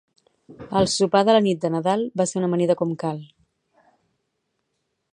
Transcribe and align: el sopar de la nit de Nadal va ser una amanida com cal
el 0.79 0.89
sopar 0.93 1.21
de 1.27 1.35
la 1.35 1.43
nit 1.49 1.61
de 1.65 1.71
Nadal 1.75 2.07
va 2.21 2.27
ser 2.31 2.41
una 2.41 2.51
amanida 2.51 2.79
com 2.83 2.99
cal 3.07 3.23